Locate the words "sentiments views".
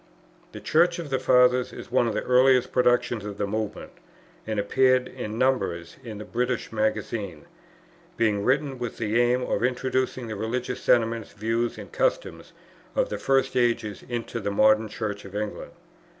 10.81-11.77